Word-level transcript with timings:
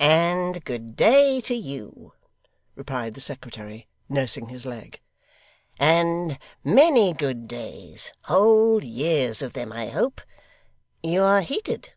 'And 0.00 0.64
good 0.64 0.96
day 0.96 1.40
to 1.42 1.54
you,' 1.54 2.12
replied 2.74 3.14
the 3.14 3.20
secretary, 3.20 3.86
nursing 4.08 4.48
his 4.48 4.66
leg. 4.66 4.98
'And 5.78 6.36
many 6.64 7.12
good 7.12 7.46
days 7.46 8.12
whole 8.22 8.82
years 8.82 9.40
of 9.40 9.52
them, 9.52 9.70
I 9.72 9.86
hope. 9.86 10.20
You 11.00 11.22
are 11.22 11.42
heated. 11.42 11.94